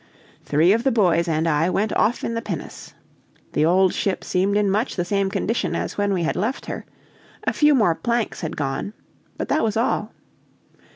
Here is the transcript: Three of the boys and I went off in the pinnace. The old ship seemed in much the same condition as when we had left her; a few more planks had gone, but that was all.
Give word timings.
Three 0.43 0.73
of 0.73 0.83
the 0.83 0.89
boys 0.91 1.27
and 1.27 1.47
I 1.47 1.69
went 1.69 1.93
off 1.95 2.23
in 2.23 2.33
the 2.33 2.41
pinnace. 2.41 2.95
The 3.53 3.65
old 3.65 3.93
ship 3.93 4.23
seemed 4.23 4.57
in 4.57 4.67
much 4.67 4.95
the 4.95 5.05
same 5.05 5.29
condition 5.29 5.75
as 5.75 5.95
when 5.95 6.11
we 6.11 6.23
had 6.23 6.35
left 6.35 6.65
her; 6.65 6.85
a 7.43 7.53
few 7.53 7.75
more 7.75 7.93
planks 7.93 8.41
had 8.41 8.57
gone, 8.57 8.93
but 9.37 9.47
that 9.49 9.63
was 9.63 9.77
all. 9.77 10.11